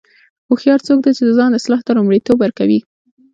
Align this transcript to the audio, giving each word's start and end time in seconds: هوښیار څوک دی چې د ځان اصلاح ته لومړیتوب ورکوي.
هوښیار 0.47 0.79
څوک 0.87 0.99
دی 1.03 1.11
چې 1.17 1.23
د 1.25 1.29
ځان 1.37 1.51
اصلاح 1.59 1.81
ته 1.87 1.91
لومړیتوب 1.97 2.37
ورکوي. 2.41 2.79